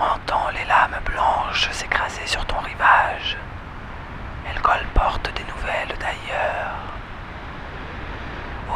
[0.00, 3.36] Entends les lames blanches s'écraser sur ton rivage.
[4.48, 6.76] Elles colportent des nouvelles d'ailleurs.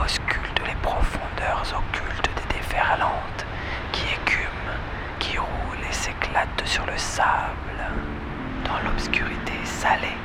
[0.02, 3.46] Auscultent les profondeurs occultes des déferlantes
[3.92, 4.80] qui écument,
[5.20, 7.78] qui roulent et s'éclatent sur le sable.
[8.64, 10.18] Dans l'obscurité salée,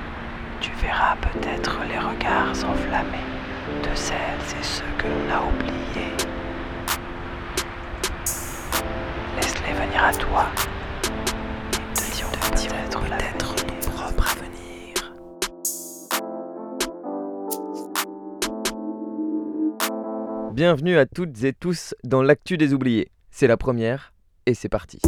[0.61, 3.17] tu verras peut-être les regards enflammés
[3.83, 6.15] de celles et ceux que l'on a oubliés.
[9.35, 10.47] Laisse-les venir à toi.
[12.89, 12.99] Ton
[13.81, 15.13] propre avenir.
[20.53, 23.11] Bienvenue à toutes et tous dans l'actu des oubliés.
[23.31, 24.13] C'est la première
[24.45, 24.99] et c'est parti.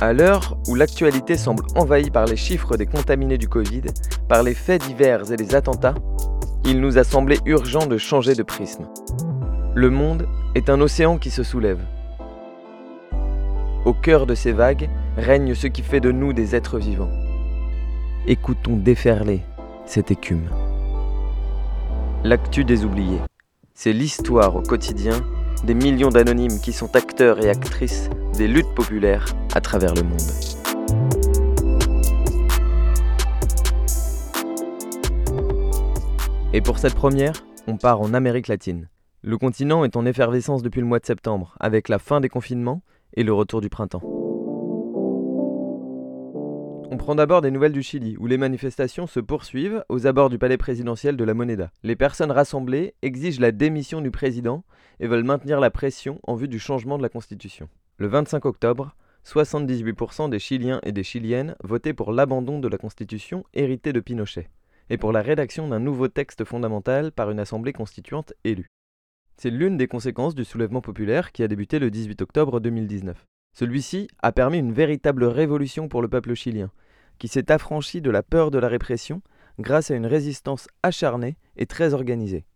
[0.00, 3.82] À l'heure où l'actualité semble envahie par les chiffres des contaminés du Covid,
[4.28, 5.96] par les faits divers et les attentats,
[6.64, 8.88] il nous a semblé urgent de changer de prisme.
[9.74, 11.80] Le monde est un océan qui se soulève.
[13.84, 17.10] Au cœur de ces vagues règne ce qui fait de nous des êtres vivants.
[18.26, 19.40] Écoutons déferler
[19.86, 20.48] cette écume.
[22.24, 23.20] L'actu des oubliés,
[23.74, 25.20] c'est l'histoire au quotidien
[25.62, 30.20] des millions d'anonymes qui sont acteurs et actrices des luttes populaires à travers le monde.
[36.52, 38.88] Et pour cette première, on part en Amérique latine.
[39.22, 42.82] Le continent est en effervescence depuis le mois de septembre, avec la fin des confinements
[43.14, 44.02] et le retour du printemps.
[46.90, 50.38] On prend d'abord des nouvelles du Chili, où les manifestations se poursuivent aux abords du
[50.38, 51.70] palais présidentiel de la Moneda.
[51.82, 54.64] Les personnes rassemblées exigent la démission du président
[54.98, 57.68] et veulent maintenir la pression en vue du changement de la Constitution.
[57.98, 63.44] Le 25 octobre, 78% des Chiliens et des Chiliennes votaient pour l'abandon de la Constitution
[63.52, 64.48] héritée de Pinochet,
[64.88, 68.68] et pour la rédaction d'un nouveau texte fondamental par une assemblée constituante élue.
[69.40, 73.24] C'est l'une des conséquences du soulèvement populaire qui a débuté le 18 octobre 2019.
[73.56, 76.72] Celui-ci a permis une véritable révolution pour le peuple chilien,
[77.18, 79.22] qui s'est affranchi de la peur de la répression
[79.60, 82.46] grâce à une résistance acharnée et très organisée.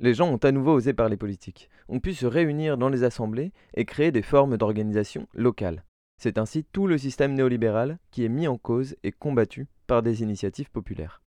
[0.00, 3.52] Les gens ont à nouveau osé parler politique, ont pu se réunir dans les assemblées
[3.74, 5.84] et créer des formes d'organisation locales.
[6.22, 10.22] C'est ainsi tout le système néolibéral qui est mis en cause et combattu par des
[10.22, 11.20] initiatives populaires.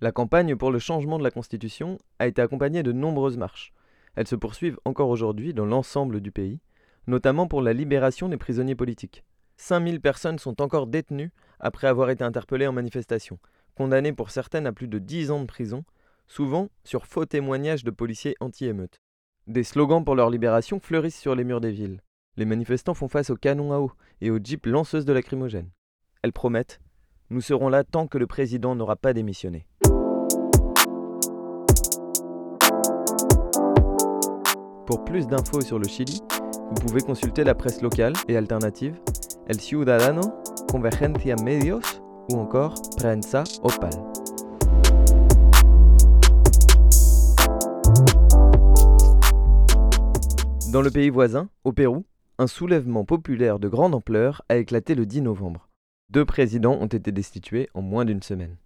[0.00, 3.72] La campagne pour le changement de la Constitution a été accompagnée de nombreuses marches.
[4.16, 6.60] Elles se poursuivent encore aujourd'hui dans l'ensemble du pays,
[7.06, 9.24] notamment pour la libération des prisonniers politiques.
[9.56, 13.38] 5000 personnes sont encore détenues après avoir été interpellées en manifestation,
[13.76, 15.84] condamnées pour certaines à plus de 10 ans de prison,
[16.26, 19.00] souvent sur faux témoignages de policiers anti-émeutes.
[19.46, 22.00] Des slogans pour leur libération fleurissent sur les murs des villes.
[22.36, 25.70] Les manifestants font face aux canons à eau et aux jeeps lanceuses de lacrymogènes.
[26.22, 26.80] Elles promettent
[27.30, 29.66] Nous serons là tant que le président n'aura pas démissionné.
[34.84, 36.20] Pour plus d'infos sur le Chili,
[36.68, 39.00] vous pouvez consulter la presse locale et alternative,
[39.46, 40.20] El Ciudadano,
[40.70, 43.90] Convergencia Medios ou encore Prensa Opal.
[50.70, 52.04] Dans le pays voisin, au Pérou,
[52.38, 55.68] un soulèvement populaire de grande ampleur a éclaté le 10 novembre.
[56.10, 58.56] Deux présidents ont été destitués en moins d'une semaine.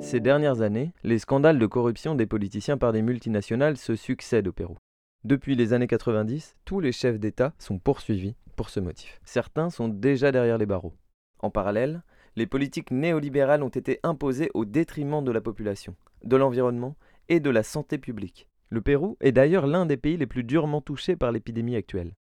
[0.00, 4.52] Ces dernières années, les scandales de corruption des politiciens par des multinationales se succèdent au
[4.52, 4.76] Pérou.
[5.24, 9.20] Depuis les années 90, tous les chefs d'État sont poursuivis pour ce motif.
[9.24, 10.94] Certains sont déjà derrière les barreaux.
[11.38, 12.02] En parallèle,
[12.36, 16.96] les politiques néolibérales ont été imposées au détriment de la population, de l'environnement
[17.28, 18.48] et de la santé publique.
[18.68, 22.14] Le Pérou est d'ailleurs l'un des pays les plus durement touchés par l'épidémie actuelle.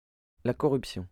[0.44, 1.08] La corruption,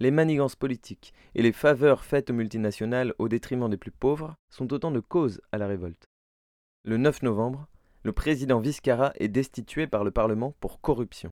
[0.00, 4.72] les manigances politiques et les faveurs faites aux multinationales au détriment des plus pauvres sont
[4.72, 6.04] autant de causes à la révolte.
[6.84, 7.66] Le 9 novembre,
[8.04, 11.30] le président Vizcarra est destitué par le Parlement pour corruption.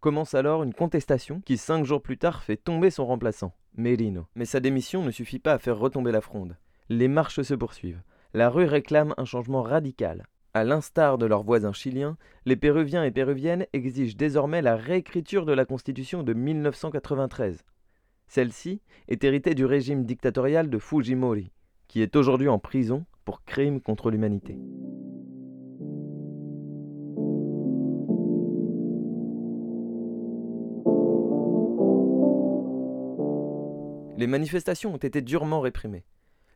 [0.00, 4.26] Commence alors une contestation qui, cinq jours plus tard, fait tomber son remplaçant, Merino.
[4.34, 6.56] Mais sa démission ne suffit pas à faire retomber la fronde.
[6.88, 8.02] Les marches se poursuivent.
[8.34, 10.26] La rue réclame un changement radical.
[10.54, 15.52] À l'instar de leurs voisins chiliens, les Péruviens et Péruviennes exigent désormais la réécriture de
[15.52, 17.64] la Constitution de 1993.
[18.34, 21.52] Celle-ci est héritée du régime dictatorial de Fujimori,
[21.86, 24.56] qui est aujourd'hui en prison pour crimes contre l'humanité.
[34.16, 36.06] Les manifestations ont été durement réprimées.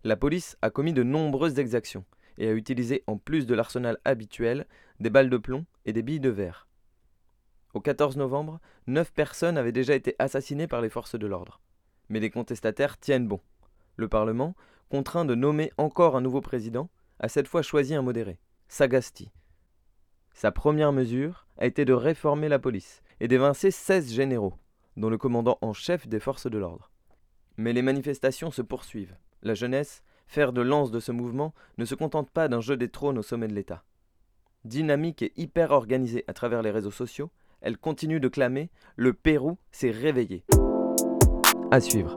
[0.03, 2.07] La police a commis de nombreuses exactions
[2.39, 4.67] et a utilisé, en plus de l'arsenal habituel,
[4.99, 6.69] des balles de plomb et des billes de verre.
[7.75, 11.61] Au 14 novembre, neuf personnes avaient déjà été assassinées par les forces de l'ordre.
[12.09, 13.41] Mais les contestataires tiennent bon.
[13.97, 14.55] Le Parlement,
[14.89, 16.89] contraint de nommer encore un nouveau président,
[17.19, 18.39] a cette fois choisi un modéré,
[18.69, 19.31] Sagasti.
[20.33, 24.55] Sa première mesure a été de réformer la police et d'évincer 16 généraux,
[24.97, 26.91] dont le commandant en chef des forces de l'ordre.
[27.57, 29.17] Mais les manifestations se poursuivent.
[29.43, 32.91] La jeunesse, fer de lance de ce mouvement, ne se contente pas d'un jeu des
[32.91, 33.83] trônes au sommet de l'État.
[34.65, 37.31] Dynamique et hyper organisée à travers les réseaux sociaux,
[37.61, 40.45] elle continue de clamer Le Pérou s'est réveillé.
[41.73, 42.17] À suivre.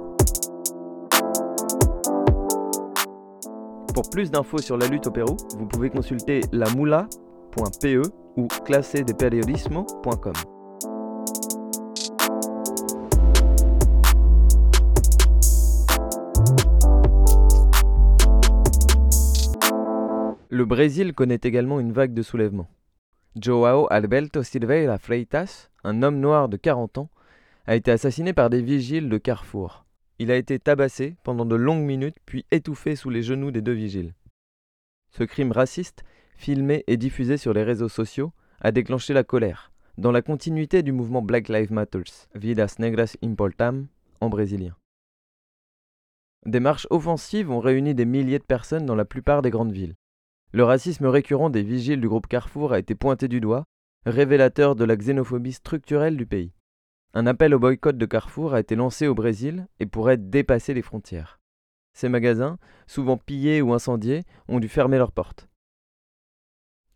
[3.95, 8.01] Pour plus d'infos sur la lutte au Pérou, vous pouvez consulter lamoula.pe
[8.37, 10.33] ou classedeperiodismo.com.
[20.49, 22.67] Le Brésil connaît également une vague de soulèvement.
[23.35, 27.09] Joao Alberto Silveira Freitas, un homme noir de 40 ans,
[27.69, 29.85] a été assassiné par des vigiles de Carrefour.
[30.17, 33.73] Il a été tabassé pendant de longues minutes puis étouffé sous les genoux des deux
[33.73, 34.15] vigiles.
[35.11, 36.03] Ce crime raciste,
[36.35, 40.91] filmé et diffusé sur les réseaux sociaux, a déclenché la colère, dans la continuité du
[40.91, 42.01] mouvement Black Lives Matter,
[42.33, 43.85] Vidas Negras Importam,
[44.19, 44.75] en brésilien.
[46.47, 49.93] Des marches offensives ont réuni des milliers de personnes dans la plupart des grandes villes.
[50.53, 53.65] Le racisme récurrent des vigiles du groupe Carrefour a été pointé du doigt,
[54.07, 56.51] révélateur de la xénophobie structurelle du pays.
[57.15, 60.83] Un appel au boycott de Carrefour a été lancé au Brésil et pourrait dépasser les
[60.83, 61.39] frontières.
[61.93, 65.49] Ces magasins, souvent pillés ou incendiés, ont dû fermer leurs portes.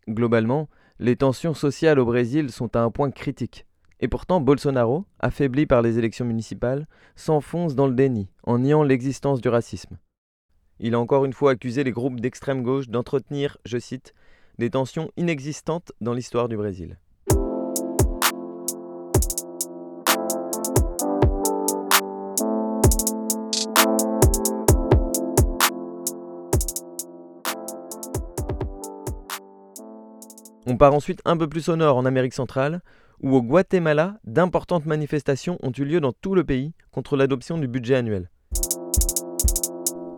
[0.08, 0.68] Globalement,
[1.00, 3.66] les tensions sociales au Brésil sont à un point critique.
[3.98, 9.40] Et pourtant, Bolsonaro, affaibli par les élections municipales, s'enfonce dans le déni, en niant l'existence
[9.40, 9.98] du racisme.
[10.78, 14.14] Il a encore une fois accusé les groupes d'extrême gauche d'entretenir, je cite,
[14.58, 16.98] des tensions inexistantes dans l'histoire du Brésil.
[30.66, 32.80] On part ensuite un peu plus au nord en Amérique centrale,
[33.20, 37.68] où au Guatemala, d'importantes manifestations ont eu lieu dans tout le pays contre l'adoption du
[37.68, 38.30] budget annuel.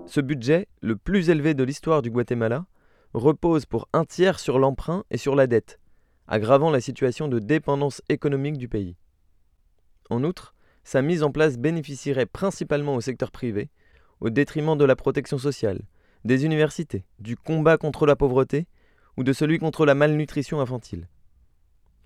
[0.06, 2.66] Ce budget, le plus élevé de l'histoire du Guatemala,
[3.12, 5.80] repose pour un tiers sur l'emprunt et sur la dette,
[6.28, 8.96] aggravant la situation de dépendance économique du pays.
[10.10, 10.54] En outre,
[10.84, 13.68] sa mise en place bénéficierait principalement au secteur privé,
[14.20, 15.82] au détriment de la protection sociale,
[16.24, 18.68] des universités, du combat contre la pauvreté
[19.16, 21.08] ou de celui contre la malnutrition infantile.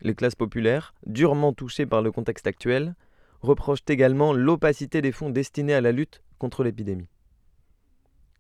[0.02, 2.94] Les classes populaires, durement touchées par le contexte actuel,
[3.42, 7.08] reprochent également l'opacité des fonds destinés à la lutte contre l'épidémie.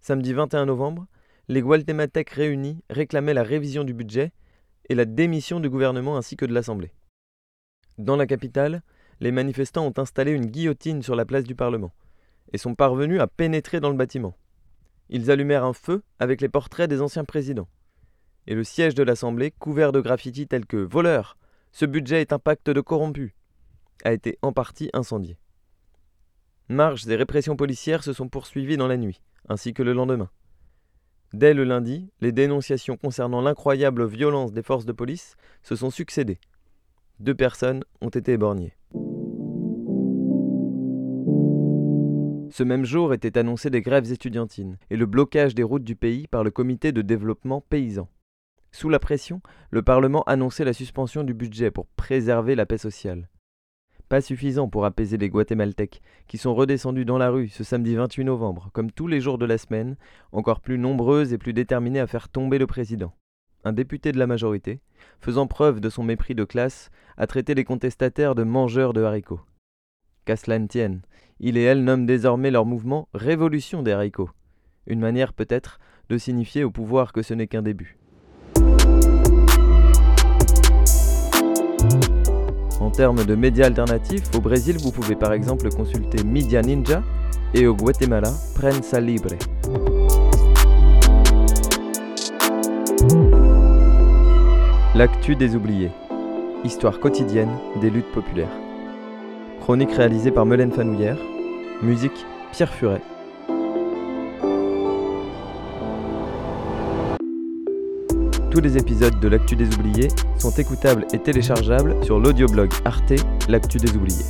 [0.00, 1.06] Samedi 21 novembre,
[1.48, 4.32] les guatémaltèques réunis réclamaient la révision du budget
[4.88, 6.92] et la démission du gouvernement ainsi que de l'Assemblée.
[7.98, 8.82] Dans la capitale,
[9.20, 11.92] les manifestants ont installé une guillotine sur la place du Parlement
[12.52, 14.34] et sont parvenus à pénétrer dans le bâtiment.
[15.10, 17.68] Ils allumèrent un feu avec les portraits des anciens présidents.
[18.46, 21.36] Et le siège de l'Assemblée, couvert de graffitis tels que Voleurs,
[21.72, 23.32] ce budget est un pacte de corrompus,
[24.04, 25.38] a été en partie incendié.
[26.68, 30.30] Marches et répressions policières se sont poursuivies dans la nuit ainsi que le lendemain.
[31.32, 36.40] Dès le lundi, les dénonciations concernant l'incroyable violence des forces de police se sont succédées.
[37.20, 38.74] Deux personnes ont été éborgnées.
[42.50, 46.26] Ce même jour étaient annoncées des grèves étudiantines et le blocage des routes du pays
[46.26, 48.08] par le comité de développement paysan.
[48.72, 49.40] Sous la pression,
[49.70, 53.28] le Parlement annonçait la suspension du budget pour préserver la paix sociale.
[54.08, 58.24] Pas suffisant pour apaiser les Guatémaltèques, qui sont redescendus dans la rue ce samedi 28
[58.24, 59.96] novembre, comme tous les jours de la semaine,
[60.32, 63.12] encore plus nombreuses et plus déterminées à faire tomber le président.
[63.64, 64.80] Un député de la majorité,
[65.20, 69.40] faisant preuve de son mépris de classe, a traité les contestataires de mangeurs de haricots.
[70.24, 71.02] Qu'à cela ne tienne,
[71.40, 74.30] il et elle nomment désormais leur mouvement Révolution des haricots,
[74.86, 75.78] une manière peut-être
[76.08, 77.99] de signifier au pouvoir que ce n'est qu'un début.
[82.80, 87.02] En termes de médias alternatifs, au Brésil, vous pouvez par exemple consulter Media Ninja
[87.52, 89.34] et au Guatemala, Prensa Libre.
[94.94, 95.90] L'actu des oubliés.
[96.64, 97.50] Histoire quotidienne
[97.82, 98.48] des luttes populaires.
[99.60, 101.18] Chronique réalisée par Melaine Fanouillère.
[101.82, 103.02] Musique Pierre Furet.
[108.50, 113.12] Tous les épisodes de L'Actu des Oubliés sont écoutables et téléchargeables sur l'audioblog Arte
[113.48, 114.24] L'Actu des Oubliés.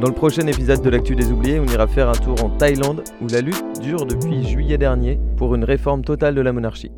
[0.00, 3.04] Dans le prochain épisode de L'Actu des Oubliés, on ira faire un tour en Thaïlande
[3.20, 6.90] où la lutte dure depuis juillet dernier pour une réforme totale de la monarchie.